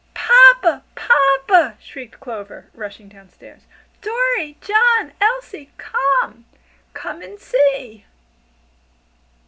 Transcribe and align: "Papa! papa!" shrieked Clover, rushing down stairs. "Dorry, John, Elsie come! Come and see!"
"Papa! 0.15 0.83
papa!" 0.95 1.77
shrieked 1.79 2.19
Clover, 2.19 2.71
rushing 2.73 3.07
down 3.07 3.29
stairs. 3.29 3.67
"Dorry, 4.01 4.57
John, 4.59 5.11
Elsie 5.21 5.69
come! 5.77 6.45
Come 6.95 7.21
and 7.21 7.39
see!" 7.39 8.07